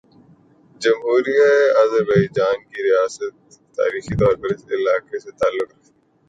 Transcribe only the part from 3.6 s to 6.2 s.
تاریخی طور پر اس علاقے سے تعلق رکھتی ہے